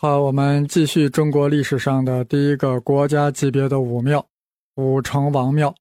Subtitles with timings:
[0.00, 4.24] 好，我们继续中国历史上的第一个国家级别的武庙——
[4.78, 5.74] 武成王庙，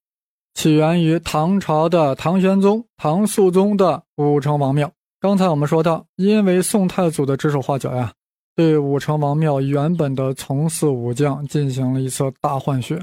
[0.56, 4.92] 起源于唐朝的唐玄宗、唐肃宗的武成王庙。
[5.20, 8.12] 刚才我们说到，因为宋太祖的指手画脚呀，
[8.56, 13.00] 对武成王庙原本的从祀武将进行了一次大换血，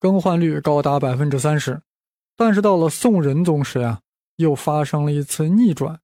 [0.00, 1.78] 更换率高达百分之三十。
[2.38, 4.00] 但是到了宋仁宗时呀，
[4.36, 6.00] 又发生了一次逆转。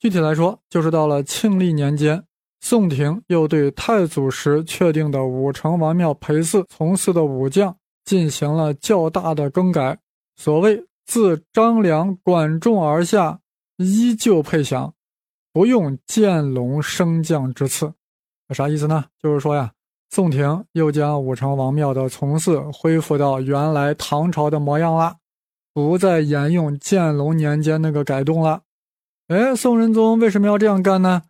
[0.00, 2.24] 具体来说，就是到了庆历年间。
[2.68, 9.96] 宋廷又对太祖时确定的武成王庙陪祀从祀的武将进行了较大的更改。
[10.34, 13.38] 所谓自张良管仲而下，
[13.76, 14.92] 依旧配享，
[15.52, 17.92] 不用见龙升降之次。
[18.52, 19.04] 啥意思呢？
[19.22, 19.70] 就是说呀，
[20.10, 25.18] 宋廷又将武成王庙的从祀恢复到原来唐朝的模样了，
[25.72, 28.62] 不再沿用建隆年间那个改动了。
[29.28, 31.22] 哎，宋仁宗为什么要这样干呢？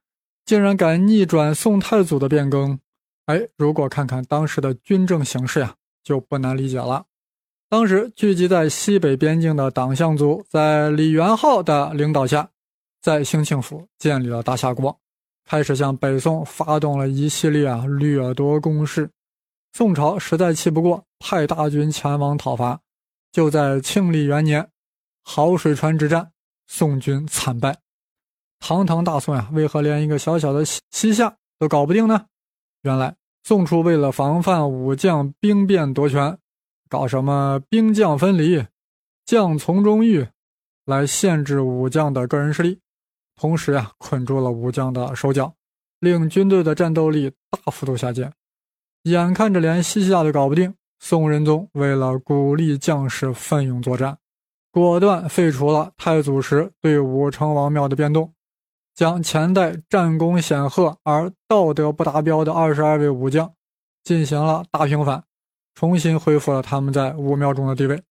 [0.47, 2.79] 竟然敢逆转宋太祖的变更，
[3.27, 5.75] 哎，如果看看当时的军政形势呀，
[6.05, 7.05] 就不难理解了。
[7.69, 12.49] 当时聚集在西北边境的党项族，在李元昊的领导下，
[13.03, 14.97] 在兴庆府建立了大夏国，
[15.45, 19.10] 开始向北宋发动了一系列啊掠夺攻势。
[19.73, 22.81] 宋朝实在气不过，派大军前往讨伐。
[23.33, 24.71] 就在庆历元年，
[25.25, 26.31] 好水川之战，
[26.69, 27.85] 宋军惨败。
[28.59, 32.26] 堂堂大宋呀，为何连一个小小的西西夏都搞不定呢？
[32.82, 36.37] 原来宋初为了防范武将兵变夺权，
[36.88, 38.65] 搞什么兵将分离、
[39.24, 40.26] 将从中御，
[40.85, 42.80] 来限制武将的个人势力，
[43.37, 45.54] 同时呀，捆住了武将的手脚，
[46.01, 48.32] 令军队的战斗力大幅度下降。
[49.02, 54.18] 眼看着连西夏都搞不定，宋仁宗为了鼓励将士奋勇作战，
[54.73, 58.32] 果断废除了太祖时对武成王庙的变动。
[58.97, 63.53] 将前代战功显赫而道德不达标的二十二位武将
[64.03, 65.22] 进行了大平反，
[65.75, 68.03] 重新恢复了他们在武庙中的地位。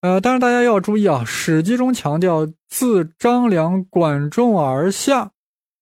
[0.00, 5.30] 呃，但是大家要注意啊，《史记》中强调自张良管仲而下，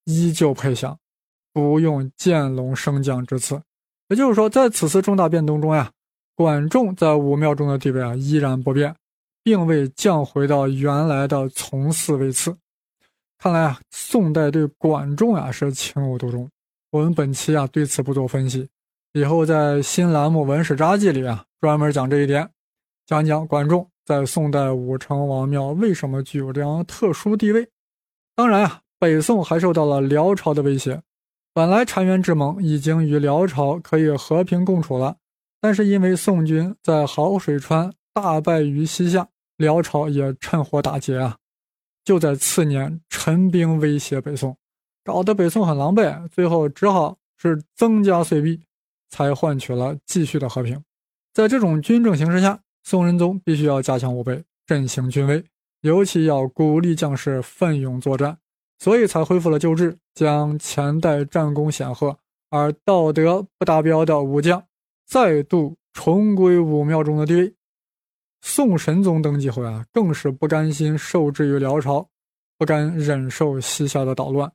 [0.04, 0.99] 依旧配享，
[1.55, 3.60] 不用见龙升降之词。
[4.09, 5.91] 也就是说，在此次重大变动中呀，
[6.37, 8.94] 管仲在武庙中的地位啊依然不变，
[9.43, 12.55] 并未降回到原来的从四位次。
[13.42, 16.48] 看来啊，宋代对管仲啊是情有独钟。
[16.92, 18.69] 我们本期啊对此不做分析，
[19.14, 22.48] 以后在新栏目《文史札记》里啊专门讲这一点，
[23.04, 27.69] 讲讲管仲在宋代武成王庙为什么具有这样特殊地位。
[28.36, 31.02] 当然啊，北宋还受到了辽朝的威胁。
[31.52, 35.16] 本来澶渊之盟已经与辽朝可以和平共处了，
[35.60, 39.26] 但是因为宋军在好水川大败于西夏，
[39.56, 41.38] 辽朝也趁火打劫啊。
[42.04, 44.56] 就在次年，陈兵威胁北宋，
[45.04, 48.60] 搞得北宋很狼狈，最后只好是增加岁币，
[49.08, 50.82] 才换取了继续的和平。
[51.32, 55.44] 在这种军政形势下，宋仁宗必须要加强武备，振兴军威，
[55.82, 58.36] 尤其要鼓励将士奋勇作战，
[58.78, 62.19] 所以才恢复了旧制，将前代战功显赫
[62.50, 64.62] 而道德不达标的武将
[65.06, 67.54] 再度重归武庙中的地位。
[68.42, 72.06] 宋神宗登基后啊，更是不甘心受制于辽朝，
[72.58, 74.53] 不甘忍受西夏的捣乱，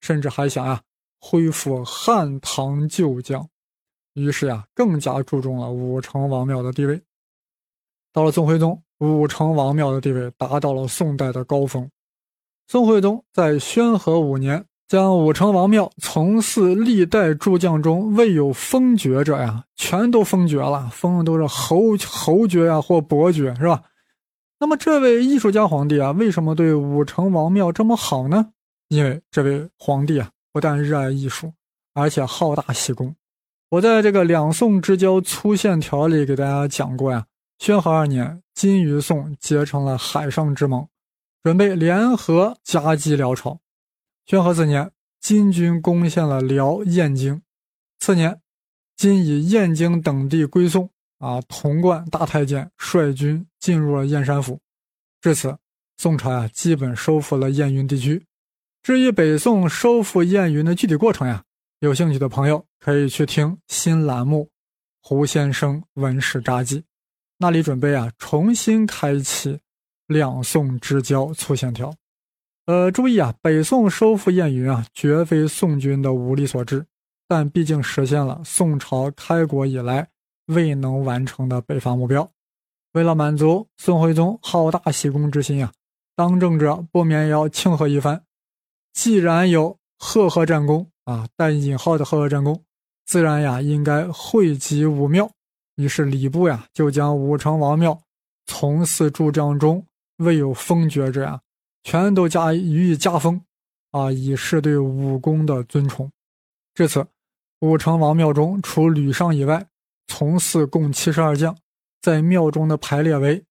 [0.00, 0.82] 甚至还想呀
[1.20, 3.48] 恢复汉唐旧将，
[4.14, 7.00] 于是呀更加注重了武成王庙的地位。
[8.10, 11.88] 到了宋徽宗，武成王庙的地位达到了宋代的高峰。
[12.66, 14.66] 宋徽宗在宣和五年。
[14.88, 23.82] 将武成王庙从祀历代诸将中未有封爵者呀，全都封爵了，封的都是侯侯爵呀或伯爵，是吧？
[24.60, 28.52] 那么这位艺术家皇帝啊，为什么对武成王庙这么好呢？
[28.88, 31.52] 因为这位皇帝啊，不但热爱艺术，
[31.92, 33.16] 而且好大喜功。
[33.70, 37.26] 我在这个两宋之交粗线条里给大家讲过呀，
[37.58, 40.86] 宣和二年，金与宋结成了海上之盟，
[41.42, 43.58] 准备联合夹击辽朝。
[44.26, 47.40] 宣和四年，金军攻陷了辽燕京。
[48.00, 48.40] 次年，
[48.96, 50.90] 金以燕京等地归宋。
[51.18, 54.60] 啊，童贯大太监率军进入了燕山府。
[55.22, 55.56] 至此，
[55.96, 58.22] 宋朝呀，基本收复了燕云地区。
[58.82, 61.42] 至于北宋收复燕云的具体过程呀，
[61.78, 64.44] 有兴趣的朋友可以去听新栏目
[65.00, 66.80] 《胡先生文史札记》，
[67.38, 69.58] 那里准备啊重新开启
[70.08, 71.94] 两宋之交粗线条。
[72.66, 76.84] 呃，注意啊，北宋收复燕云啊，绝非宋军的武力所致，
[77.28, 80.08] 但毕竟实现了宋朝开国以来
[80.46, 82.28] 未能完成的北伐目标。
[82.92, 85.72] 为了满足宋徽宗好大喜功之心啊，
[86.16, 88.20] 当政者不免要庆贺一番。
[88.92, 92.60] 既然有赫赫战功啊，带引号的赫赫战功，
[93.04, 95.30] 自然呀应该惠及武庙。
[95.76, 98.00] 于是礼部呀就将武成王庙
[98.46, 99.86] 从此诸将中
[100.16, 101.38] 未有封爵者呀，
[101.86, 103.40] 全都加予以加封，
[103.92, 106.10] 啊，以示对武功的尊崇。
[106.74, 107.06] 至此，
[107.60, 109.64] 武成王庙中除吕尚以外，
[110.08, 111.56] 从祀共七十二将，
[112.02, 113.44] 在庙中的排列为：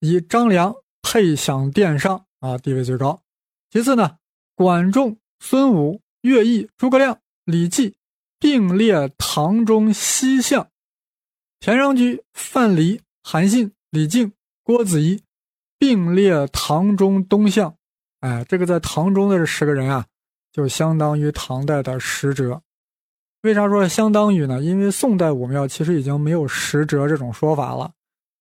[0.00, 3.22] 以张良配享殿上，啊，地位最高。
[3.70, 4.18] 其次呢，
[4.56, 7.94] 管仲、孙武、乐毅、诸葛亮、李绩
[8.40, 10.68] 并列堂中西向。
[11.60, 14.32] 田穰苴、范蠡、韩信、李靖、
[14.64, 15.22] 郭子仪
[15.78, 17.74] 并列唐中东向。
[18.20, 20.06] 哎，这个在唐中的这十个人啊，
[20.52, 22.62] 就相当于唐代的十哲。
[23.42, 24.60] 为啥说相当于呢？
[24.60, 27.92] 因为宋代武庙其实已经没有十哲这种说法了，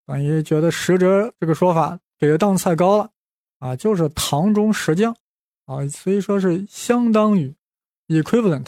[0.08, 3.10] 等于觉得十哲这个说法给的档次太高了
[3.60, 5.16] 啊，就是唐中十将
[5.66, 7.54] 啊，所以说是相当于
[8.08, 8.68] equivalent。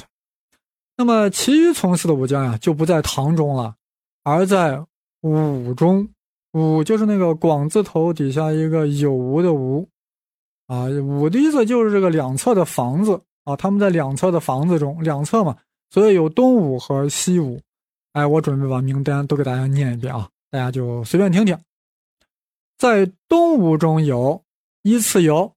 [0.95, 3.75] 那么其余从事的武将呀，就不在唐中了。
[4.23, 4.83] 而在
[5.21, 6.09] 武中，
[6.57, 9.87] 武就是那个广字头底下一个有无的无，
[10.65, 15.57] 啊，武的意思就是这个两侧的房子啊，他们在两侧的房子中，两侧嘛，
[15.89, 17.61] 所以有东武和西武。
[18.13, 21.57] 哎，我准备把名单都给大家念一遍啊，大家就随便听听。
[22.77, 24.43] 在东吴中有
[24.81, 25.53] 依次有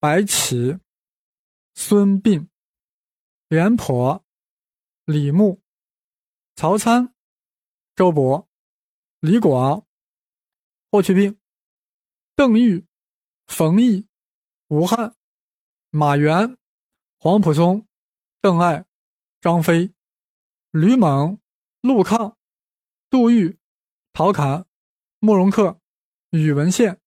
[0.00, 0.76] 白起、
[1.74, 2.46] 孙膑、
[3.48, 4.22] 廉颇、
[5.04, 5.60] 李牧、
[6.56, 7.12] 曹参。
[7.94, 8.46] 周勃、
[9.20, 9.84] 李广、
[10.92, 11.40] 霍去病、
[12.36, 12.84] 邓愈、
[13.46, 14.06] 冯异、
[14.68, 15.16] 吴汉、
[15.88, 16.58] 马援、
[17.18, 17.88] 黄埔松、
[18.42, 18.84] 邓艾、
[19.40, 19.94] 张飞、
[20.70, 21.40] 吕蒙、
[21.80, 22.36] 陆抗、
[23.08, 23.58] 杜预、
[24.12, 24.66] 陶侃、
[25.18, 25.78] 慕容恪、
[26.28, 27.00] 宇文宪、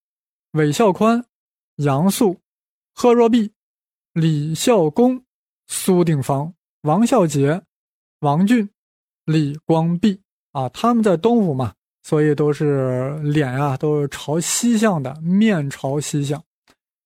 [0.54, 1.24] 韦孝宽、
[1.76, 2.42] 杨素、
[2.92, 3.54] 贺若弼、
[4.14, 5.24] 李孝恭、
[5.68, 7.64] 苏定方、王孝杰、
[8.22, 8.68] 王俊、
[9.26, 10.24] 李光弼。
[10.54, 16.46] 啊，他们在东吴嘛，所以都是脸啊，都是朝西向的，面朝西向。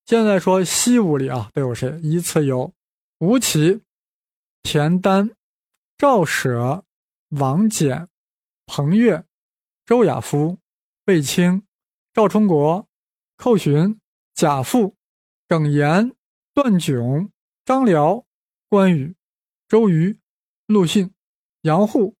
[0.04, 1.98] 现在说西五里啊，都有谁？
[2.02, 2.70] 依次有
[3.20, 3.80] 吴起、
[4.62, 5.30] 田丹、
[5.96, 6.84] 赵舍、
[7.30, 8.08] 王翦、
[8.66, 9.24] 彭越、
[9.86, 10.58] 周亚夫、
[11.06, 11.62] 卫青、
[12.12, 12.86] 赵充国、
[13.38, 13.98] 寇恂、
[14.34, 14.94] 贾复、
[15.48, 16.14] 耿炎、
[16.52, 17.32] 段炯、
[17.64, 18.26] 张辽、
[18.68, 19.16] 关羽、
[19.66, 20.18] 周瑜、
[20.66, 21.10] 陆逊、
[21.62, 22.14] 杨户、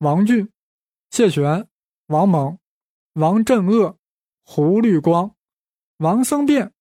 [0.00, 0.52] 王俊。
[1.10, 1.66] 谢玄、
[2.08, 2.58] 王猛、
[3.14, 3.96] 王镇恶、
[4.44, 5.34] 胡律光、
[5.98, 6.72] 王僧辩、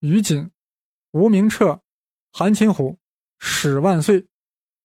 [0.00, 0.50] 于锦、
[1.10, 1.82] 吴明彻、
[2.32, 2.98] 韩擒虎、
[3.38, 4.26] 史万岁、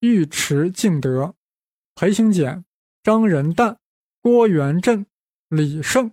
[0.02, 1.34] 尉迟敬德、
[1.96, 2.66] 裴行俭、
[3.02, 3.78] 张仁旦、
[4.22, 5.06] 郭元振、
[5.48, 6.12] 李胜，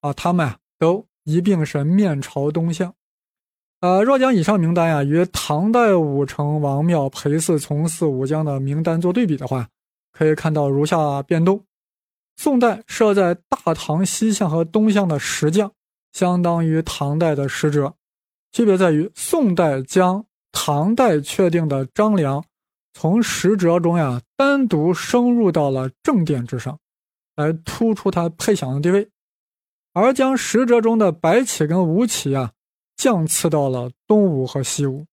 [0.00, 2.94] 啊，他们啊都一并是面朝东向。
[3.80, 9.70] 呃，若将以上名单呀与唐代武成王庙陪祀从祀武将的名单做对比的话，
[10.12, 11.64] 可以看到如下变动。
[12.42, 15.70] 宋代设在大唐西向和东向的石将，
[16.10, 17.92] 相当于唐代的使者，
[18.50, 22.42] 区别在于宋代将唐代确定的张良
[22.94, 26.78] 从使者中呀单独升入到了正殿之上，
[27.36, 29.10] 来突出他配享的地位，
[29.92, 32.52] 而将使者中的白起跟吴起啊
[32.96, 35.04] 降次到了东吴和西吴。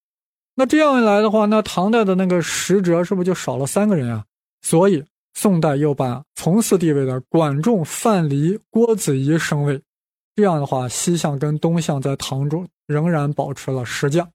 [0.55, 4.23] 那这样一来的话，那唐代的那个使者是不是就少了三个人啊？
[4.61, 5.03] 所以。
[5.39, 9.79] 宋代又把从祀地位的管仲、范蠡、郭子仪升位，
[10.35, 14.27] 这样的话，西向跟东向在唐中仍然保持了十将。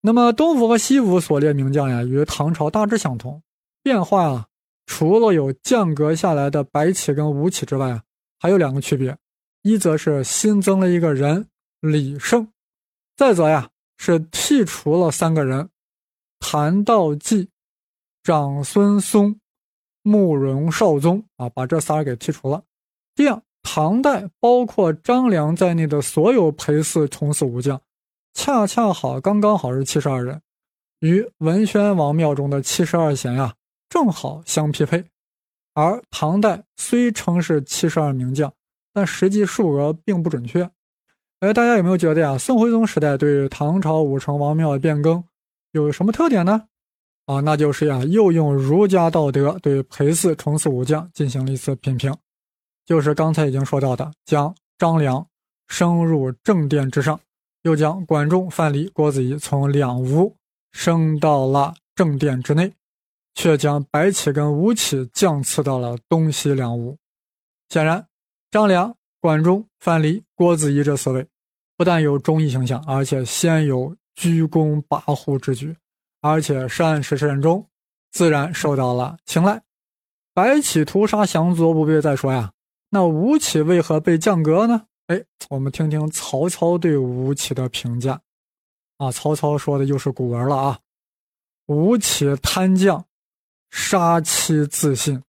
[0.00, 3.40] 那么东吴和西吴所列名将呀，与唐朝大致相同，
[3.80, 4.46] 变化啊，
[4.86, 8.02] 除了有降格下来的白起跟吴起之外啊，
[8.40, 9.16] 还有两个区别：
[9.62, 11.46] 一则是新增了一个人
[11.78, 12.48] 李胜，
[13.16, 15.70] 再则呀是剔除了三个人
[16.40, 17.48] 谭道济、
[18.24, 19.38] 长孙嵩。
[20.04, 22.62] 慕容绍宗啊，把这仨给剔除了。
[23.16, 27.80] 这样，唐代包括张良在内的所有陪祀从祀武将，
[28.34, 30.40] 恰恰好刚刚好是七十二人，
[31.00, 33.54] 与文宣王庙中的七十二贤呀，
[33.88, 35.04] 正好相匹配。
[35.72, 38.52] 而唐代虽称是七十二名将，
[38.92, 40.70] 但实际数额并不准确。
[41.40, 42.38] 哎，大家有没有觉得呀？
[42.38, 45.24] 宋徽宗时代对唐朝武成王庙的变更
[45.72, 46.68] 有什么特点呢？
[47.26, 52.14] 啊，那就是呀，又用儒家道德对陪祀从祀武将进行了一次品评，
[52.84, 55.26] 就是刚才已经说到的，将张良
[55.68, 57.18] 升入正殿之上，
[57.62, 60.36] 又将管仲、范蠡、郭子仪从两吴
[60.72, 62.70] 升到了正殿之内，
[63.34, 66.98] 却将白起跟吴起降次到了东西两吴。
[67.70, 68.06] 显然，
[68.50, 71.26] 张良、管仲、范蠡、郭子仪这四位，
[71.78, 75.74] 不但有忠义形象，而且先有居功跋扈之举。
[76.24, 77.68] 而且，善始善终，
[78.10, 79.62] 自然受到了青睐。
[80.32, 82.50] 白起屠杀降卒不必再说呀，
[82.88, 84.86] 那吴起为何被降格呢？
[85.08, 88.22] 哎，我们听听曹操对吴起的评价。
[88.96, 90.80] 啊，曹操说的又是古文了啊！
[91.66, 93.04] 吴起贪将，
[93.70, 95.22] 杀妻自尽，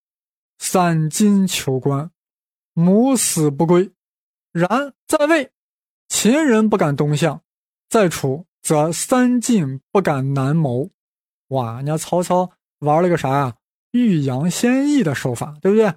[0.59, 2.09] 散金求官，
[2.71, 3.91] 母死不归。
[4.53, 5.51] 然在位，
[6.07, 7.41] 秦人不敢东向；
[7.89, 10.89] 在楚，则三晋不敢南谋。
[11.49, 13.55] 哇，人家曹操玩了个啥呀？
[13.91, 15.93] 欲扬先抑的手法，对不对？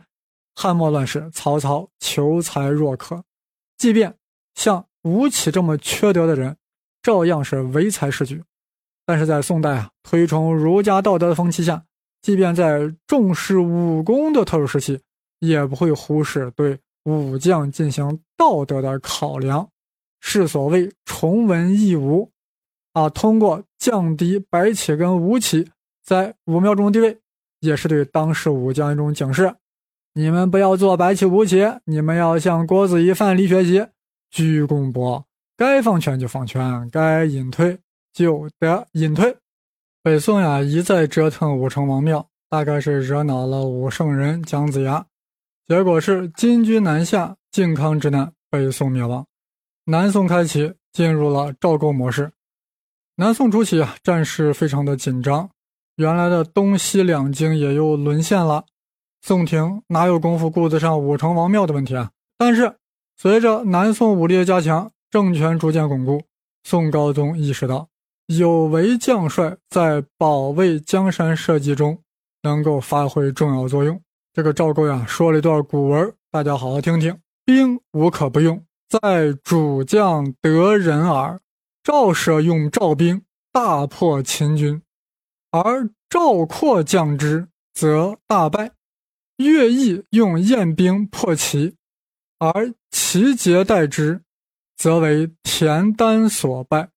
[0.54, 3.24] 汉末乱世，曹操求才若渴，
[3.78, 4.14] 即便
[4.54, 6.58] 像吴起这么缺德的人。
[7.00, 8.44] 照样是唯才是举，
[9.06, 11.82] 但是在宋代啊，推崇儒家道德的风气下，
[12.20, 15.00] 即便在重视武功的特殊时期，
[15.38, 19.70] 也不会忽视对武将进行道德的考量，
[20.20, 22.30] 是所谓崇文抑武
[22.92, 23.08] 啊。
[23.08, 25.70] 通过降低白起跟吴起
[26.04, 27.18] 在武庙中的地位，
[27.60, 29.54] 也是对当时武将一种警示：
[30.14, 33.86] 你们不要做白起、吴起，你们要向郭子仪、范蠡学习，
[34.30, 35.24] 居功博。
[35.56, 37.78] 该放权就放权，该隐退
[38.12, 39.36] 就得隐退。
[40.02, 45.04] 北宋呀一再折腾武成王庙，大概是惹恼了武圣人姜子牙，
[45.66, 49.26] 结果是金军南下，靖康之难，北宋灭亡。
[49.84, 52.30] 南宋开启进入了赵构模式。
[53.20, 55.50] 南宋初期啊，战事非常的紧张，
[55.96, 58.64] 原来的东西两京也又沦陷了。
[59.22, 62.12] 宋廷哪有功夫顾得上武成王庙的问题啊？
[62.36, 62.76] 但是
[63.16, 66.22] 随着南宋武力的加强，政权逐渐巩固，
[66.62, 67.88] 宋高宗意识到
[68.26, 71.98] 有为将帅在保卫江山社稷中
[72.44, 74.00] 能够发挥重要作用。
[74.32, 81.40] 这个赵构呀说了一段古文，大家好好听听：“兵无可不用，在主将得人耳。
[81.88, 84.82] 赵舍用赵兵，大破秦军；
[85.50, 88.72] 而赵括将之，则大败。
[89.38, 91.76] 乐毅用燕兵破齐，
[92.38, 94.20] 而齐节待之。”
[94.76, 96.90] 则为田单所败，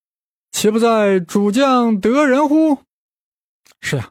[0.51, 2.79] 岂不在主将得人乎？
[3.79, 4.09] 是呀，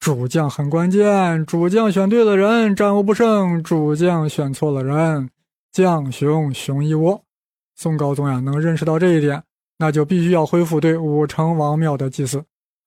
[0.00, 5.28] 主将很关键，主将选对了人，战无不胜；主将选错了人，
[5.70, 7.22] 将熊熊一窝。
[7.76, 9.44] 宋高宗呀，能认识到这一点，
[9.82, 12.44] 那就必须要恢复对武成王庙的祭祀。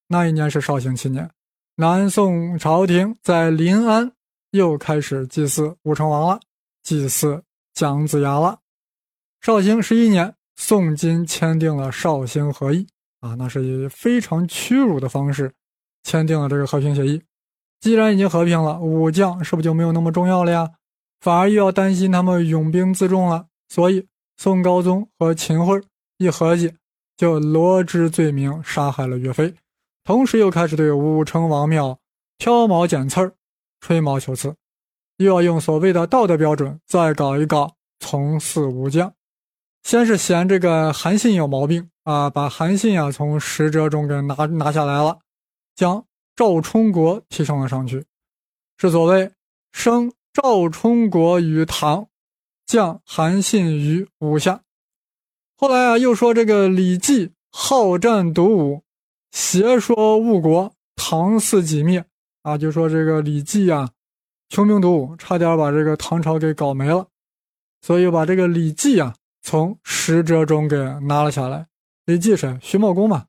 [0.08, 1.30] 那一年是绍兴七年，
[1.75, 4.10] 南宋朝廷在临安
[4.52, 6.40] 又开始祭祀武成王了，
[6.84, 8.60] 祭祀姜子牙了。
[9.42, 12.88] 绍兴十一年，宋金签订了绍兴和议
[13.20, 15.52] 啊，那是以非常屈辱的方式
[16.04, 17.22] 签订了这个和平协议。
[17.82, 20.72] 既然已经和平了，武将是不是就没有那么重要了呀？
[21.20, 23.48] 反而又要担心他们拥兵自重了。
[23.68, 25.82] 所以宋高宗和秦桧
[26.18, 26.74] 一合计，
[27.18, 29.54] 就罗织罪名，杀害了岳飞，
[30.04, 32.00] 同时又开始对武成王庙
[32.38, 33.34] 挑毛拣刺儿、
[33.80, 34.56] 吹毛求疵，
[35.18, 39.14] 又要用所谓的道德标准再搞一搞从四无将。
[39.84, 45.20] 先是嫌这个韩信有毛病啊，把韩信啊从使者中给拿拿下来了，
[45.76, 46.06] 将
[46.36, 48.04] 赵充国提升了上去，
[48.78, 49.32] 是所谓
[49.72, 52.08] 升赵充国于唐，
[52.66, 54.65] 降韩信于武下。
[55.58, 58.84] 后来啊，又说这个李绩好战独武，
[59.32, 62.06] 邪说误国，唐四己灭
[62.44, 63.92] 啊，就说这个李绩啊
[64.50, 67.08] 穷兵黩武，差点把这个唐朝给搞没了，
[67.82, 69.16] 所以把这个李绩啊。
[69.48, 71.68] 从使者中给拿了下来，
[72.06, 72.58] 李绩谁？
[72.64, 73.28] 徐茂公嘛。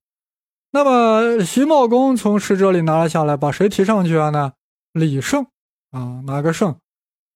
[0.71, 4.55] 那么徐茂公从使者里拿了下来，把谁提上去了呢？
[4.93, 5.47] 李胜
[5.91, 6.75] 啊，哪个胜？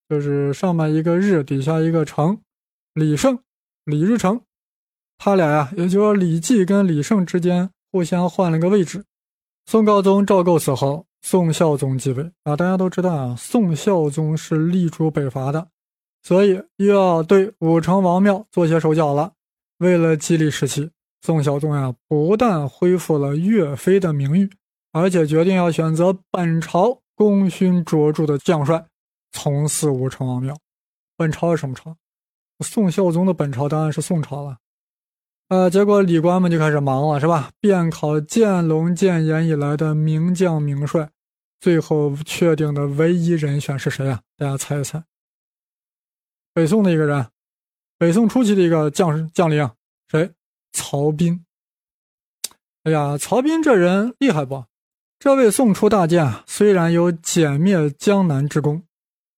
[0.08, 2.40] 就是上面一个日，底下一个成，
[2.94, 3.38] 李胜，
[3.84, 4.40] 李日成。
[5.22, 9.04] 他俩呀，也就说李绩跟李胜之间互相换了个位置。
[9.66, 12.56] 宋高宗赵构死后，宋孝宗继位啊。
[12.56, 15.68] 大家都知道啊，宋孝宗是力主北伐的。
[16.22, 19.30] 所以又要对武成王庙做些手脚了。
[19.76, 24.48] 为了激励士气，宋孝宗呀，不但恢复了岳飞的名誉，
[24.92, 28.86] 而且决定要选择本朝功勋卓著的将帅
[29.32, 30.56] 从事武成王庙。
[31.14, 31.94] 本朝是什么朝？
[32.60, 34.56] 宋孝宗的本朝当然是宋朝了。
[35.50, 37.50] 呃，结果李官们就开始忙了，是吧？
[37.60, 41.10] 遍考建隆、建炎以来的名将名帅，
[41.58, 44.20] 最后确定的唯一人选是谁啊？
[44.36, 45.02] 大家猜一猜。
[46.54, 47.26] 北宋的一个人，
[47.98, 49.68] 北宋初期的一个将将领，
[50.08, 50.30] 谁？
[50.72, 51.44] 曹彬。
[52.84, 54.64] 哎呀，曹彬这人厉害不？
[55.18, 58.84] 这位宋初大将，虽然有歼灭江南之功，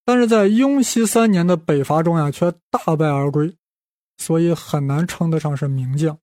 [0.05, 3.57] 但是在雍熙三年的北伐中呀，却大败而归，
[4.23, 6.19] 所以很难称得上是名将。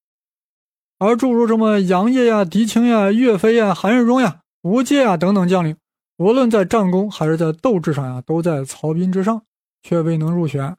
[0.97, 5.75] 而诸如什么杨业呀、狄青呀、岳飞呀、韩世忠呀、吴阶呀等等将领，
[6.17, 9.43] 无论在战功还是在斗志上呀，都在曹彬之上，
[9.83, 10.75] 却未能入选，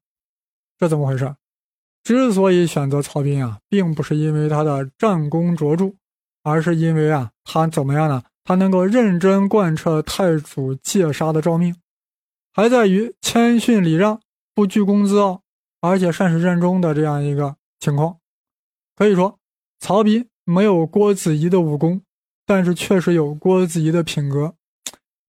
[0.78, 1.34] 这怎么回事？
[2.02, 5.92] 之所以选择曹彬啊，并不是因为他的战功卓著，
[6.42, 8.22] 而是因为啊，他怎么样呢？
[8.42, 11.76] 他能够认真贯彻太祖戒杀的诏命，
[12.52, 14.20] 还在于谦逊礼让、
[14.54, 15.42] 不居功自傲，
[15.80, 18.18] 而且善始善终的这样一个情况。
[18.96, 19.38] 可以说，
[19.78, 22.02] 曹彬没有郭子仪的武功，
[22.46, 24.54] 但是确实有郭子仪的品格。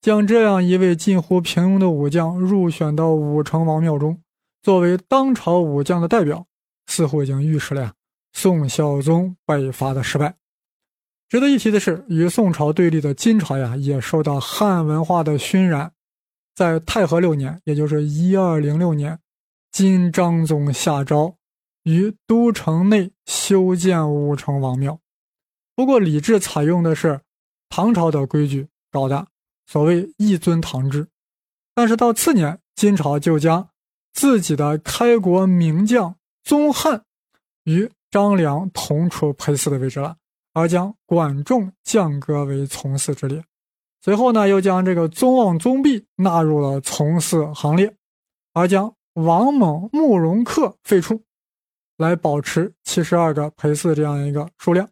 [0.02, 4.20] 将这样一位近乎平庸的武将入选到武成王庙中，
[4.62, 6.48] 作为当朝武将的代表。
[6.88, 7.94] 似乎已经预示了呀，
[8.34, 10.36] 宋孝宗北伐的失败。
[11.30, 15.94] 值得一提的是，与宋朝对立的金朝呀，也受到汉文化的熏染。
[16.54, 19.18] 在太和六年，也就是一二零六年，
[19.72, 21.38] 金章宗下诏
[21.84, 25.00] 于都城内修建武成王庙。
[25.76, 27.22] 不过，李治采用的是
[27.70, 29.28] 唐朝的规矩搞的，
[29.66, 31.08] 所谓一尊唐制。
[31.74, 33.70] 但是到次年，金朝就将
[34.14, 36.16] 自己的开国名将。
[36.44, 37.04] 宗翰
[37.66, 40.18] 与张良同处陪祀的位置了，
[40.54, 43.46] 而将管仲降格为从祀之列。
[44.02, 47.96] 随后呢，又将这个宗望、宗弼纳入了从祀行列，
[48.54, 51.22] 而将王猛、慕容恪废除，
[51.98, 54.90] 来保持七十二个陪祀这样一个数量。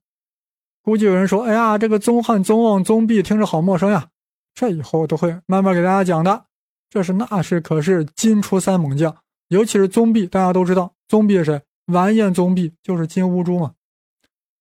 [0.82, 4.10] 估计有人说：“哎呀，这个宗翰、宗望、宗弼听着好陌生呀！”
[4.56, 6.46] 这以后都会慢慢给大家讲的。
[6.90, 9.16] 这是那是可是金初三猛将，
[9.50, 10.94] 尤其是宗弼，大家都知道。
[11.08, 11.62] 宗弼是谁？
[11.86, 13.74] 完颜宗弼就是金兀术嘛。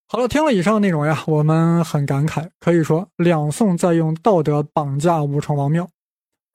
[0.07, 5.89] 好了，听了以上内容呀，我们很感慨，可以说两宋在用道德绑架武成王庙，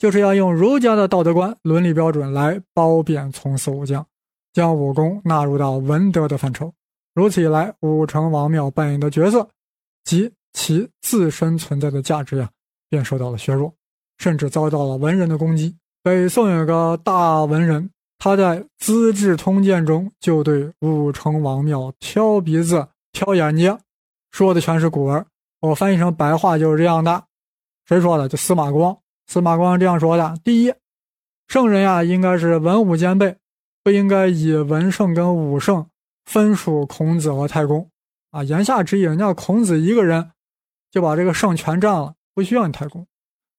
[0.03, 4.05] 就是要用儒家的道德观、伦理标准来褒贬从四武将，
[4.51, 6.73] 将武功纳入到文德的范畴。
[7.15, 9.47] 如此一来，武成王庙扮演的角色
[10.03, 12.49] 及其自身存在的价值呀，
[12.89, 13.73] 便受到了削弱，
[14.17, 15.73] 甚至遭到了文人的攻击。
[16.03, 17.89] 北宋有个大文人。
[18.19, 23.79] 他在《资治通鉴》中就对武成王庙挑鼻子、挑眼睛，
[24.31, 25.25] 说的全是古文。
[25.61, 27.23] 我翻译成白话就是这样的：
[27.85, 28.27] 谁说的？
[28.27, 28.97] 就司马光。
[29.27, 30.73] 司马光这样说的：第一，
[31.47, 33.37] 圣人呀，应该是文武兼备，
[33.83, 35.89] 不应该以文圣跟武圣
[36.25, 37.89] 分属孔子和太公。
[38.31, 40.31] 啊，言下之意，人家孔子一个人
[40.89, 43.05] 就把这个圣全占了，不需要你太公。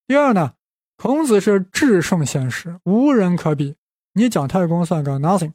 [0.06, 0.54] 第二呢，
[0.96, 3.76] 孔子是至圣先师，无人可比。
[4.14, 5.52] 你讲太公算个 nothing。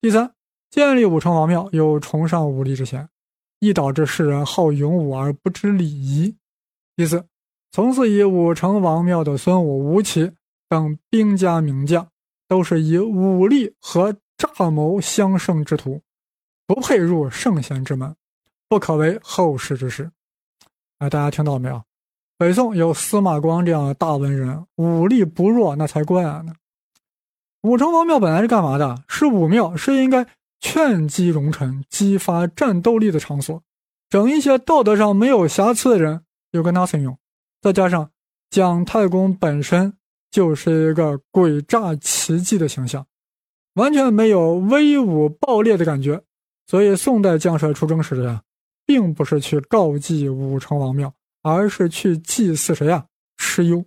[0.00, 0.34] 第三，
[0.70, 3.08] 建立武成王庙有崇尚武力之嫌，
[3.60, 6.36] 易导致世人好勇武而不知礼仪。
[6.96, 7.26] 第四，
[7.72, 10.30] 从此以武成王庙的孙武、吴起
[10.68, 12.06] 等兵家名将，
[12.46, 16.02] 都是以武力和诈谋相胜之徒，
[16.66, 18.14] 不配入圣贤之门，
[18.68, 20.10] 不可为后世之事。
[20.98, 21.82] 哎，大家听到没有？
[22.36, 26.52] 北宋有司马光这样的大文人，武力不弱，那才怪呢。
[27.62, 29.02] 武成王庙本来是干嘛的？
[29.08, 30.26] 是武庙，是应该
[30.60, 33.62] 劝击荣臣、激发战斗力的场所。
[34.10, 37.16] 整一些道德上没有瑕疵的人，有个 nothing 用。
[37.62, 38.10] 再加上
[38.50, 39.96] 蒋太公本身
[40.30, 43.06] 就是一个诡诈奇迹的形象，
[43.74, 46.22] 完全没有威武暴烈的感觉。
[46.66, 48.42] 所以宋代将帅出征时呀，
[48.84, 53.06] 并不是去告祭武成王庙，而是去祭祀谁呀？
[53.38, 53.84] 蚩尤，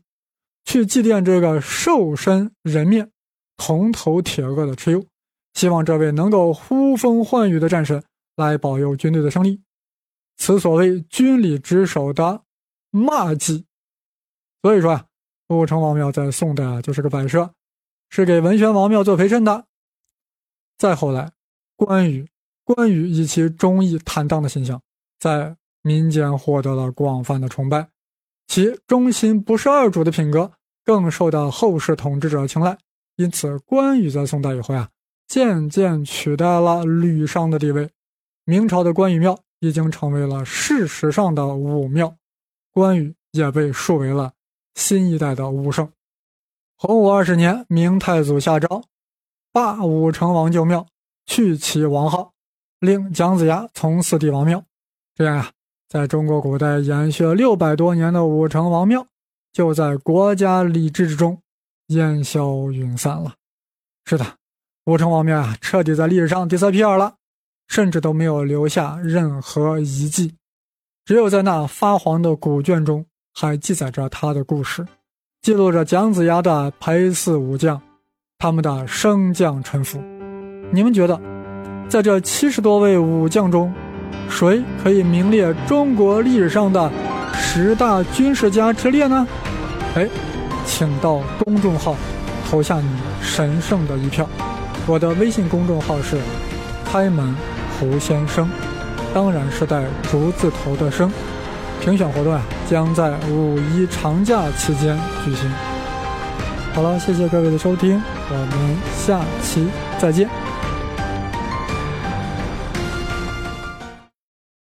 [0.64, 3.12] 去祭奠这个兽身人面。
[3.58, 5.06] 铜头铁额的蚩尤，
[5.54, 8.04] 希望这位能够呼风唤雨的战神
[8.36, 9.62] 来保佑军队的胜利。
[10.38, 12.44] 此所谓军礼之首的
[12.96, 13.66] 骂祭。
[14.62, 15.06] 所以说啊，
[15.50, 17.54] 武成王庙在宋代啊就是个摆设，
[18.10, 19.66] 是给文宣王庙做陪衬的。
[20.78, 21.32] 再后来，
[21.76, 22.28] 关羽，
[22.64, 24.82] 关羽以其忠义坦荡的形象，
[25.20, 27.90] 在民间获得了广泛的崇拜，
[28.48, 30.52] 其忠心不是二主的品格
[30.84, 32.78] 更受到后世统治者青睐。
[33.18, 34.90] 因此，关羽在宋代以后啊，
[35.28, 37.90] 渐渐取代了吕尚的地位。
[38.44, 42.16] 明朝的关羽庙已经成为了事实上的武庙，
[42.76, 44.34] 关羽也被树为了
[44.74, 45.90] 新一代的武圣。
[46.76, 48.84] 洪武二十年，明太祖下诏，
[49.54, 50.86] 罢武成王旧庙，
[51.26, 52.34] 去其王号，
[52.82, 54.62] 令姜子牙从此帝王庙。
[55.16, 55.52] 这样啊，
[55.88, 59.08] 在中国古代延续了六百多年的武成王庙，
[59.54, 61.42] 就在国家礼制之中。
[61.88, 63.36] 烟消云散了。
[64.04, 64.26] 是的，
[64.84, 67.16] 武成王庙啊，彻底在历史上跌下皮二了，
[67.70, 70.36] 甚至都没有留下任何遗迹。
[71.06, 74.84] 只有在那发黄的古卷中，还记载着他的故事，
[75.44, 77.80] 记录着姜子牙的陪祀武将，
[78.40, 80.02] 他们的升降沉浮。
[80.72, 81.22] 你们觉得，
[81.88, 83.72] 在这七十多位武将中，
[84.28, 86.92] 谁可以名列中国历史上的
[87.36, 89.28] 十大军事家之列呢？
[89.94, 90.10] 哎，
[90.66, 91.96] 请到公众号
[92.50, 92.90] 投下你
[93.22, 94.28] 神圣的一票。
[94.88, 96.18] 我的微信公众号是
[96.84, 97.36] 开门
[97.80, 98.50] 胡先生，
[99.16, 101.10] 当然是带竹字头的生。
[101.80, 105.50] 评选活动啊，将在五一长假期间举行。
[106.74, 110.45] 好了，谢谢各位的收听，我们下期再见。